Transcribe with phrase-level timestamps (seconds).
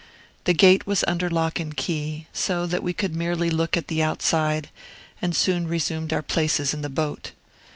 [0.45, 4.01] The gate was under lock and key, so that we could merely look at the
[4.01, 4.69] outside,
[5.21, 7.33] and soon resumed our places in the boat.